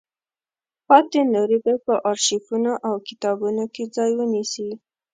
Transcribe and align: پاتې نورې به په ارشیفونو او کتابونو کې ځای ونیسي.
پاتې 0.87 1.19
نورې 1.33 1.57
به 1.65 1.73
په 1.85 1.93
ارشیفونو 2.09 2.73
او 2.87 2.95
کتابونو 3.07 3.63
کې 3.73 3.83
ځای 3.95 4.11
ونیسي. 4.15 4.69